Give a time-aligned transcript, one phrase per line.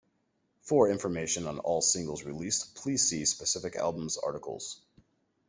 [0.63, 4.81] For information on all singles released please see specific album's articles.